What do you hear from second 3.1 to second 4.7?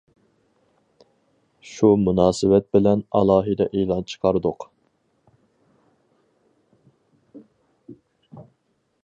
ئالاھىدە ئېلان چىقاردۇق.